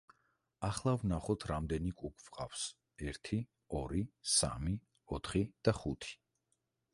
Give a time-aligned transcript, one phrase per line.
[0.67, 2.63] ახლა ვნახოთ რამდენი კუ გვყავს:
[3.11, 3.39] ერთი,
[3.81, 4.03] ორი,
[4.37, 4.75] სამი,
[5.19, 6.19] ოთხი და ხუთი.